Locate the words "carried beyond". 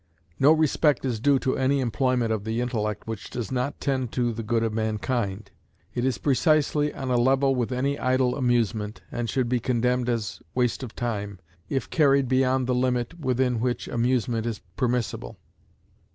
11.87-12.65